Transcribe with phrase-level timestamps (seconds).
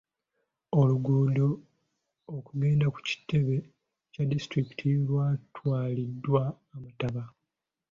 [0.79, 1.47] Oluguudo
[2.35, 3.55] okugenda ku kitebe
[4.13, 6.43] kya disitulikiti lwatwaliddwa
[6.75, 7.23] amataba.